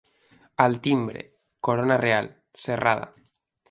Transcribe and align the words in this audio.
Al 0.65 0.81
timbre, 0.87 1.23
corona 1.59 1.97
real, 2.05 2.35
cerrada. 2.67 3.11